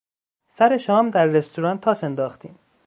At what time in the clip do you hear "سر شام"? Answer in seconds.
0.47-1.09